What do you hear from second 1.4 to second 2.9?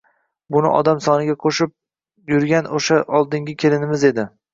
qo‘shib jurg‘an